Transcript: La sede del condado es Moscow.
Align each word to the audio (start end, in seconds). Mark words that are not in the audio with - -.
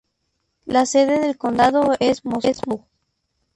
La 0.65 0.87
sede 0.87 1.19
del 1.19 1.37
condado 1.37 1.91
es 1.99 2.25
Moscow. 2.25 2.87